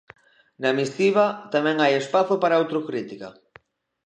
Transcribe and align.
Na 0.61 0.71
misiva 0.79 1.25
tamén 1.53 1.77
hai 1.79 1.93
espazo 2.01 2.33
para 2.41 2.53
a 2.55 2.59
autocrítica. 2.61 3.27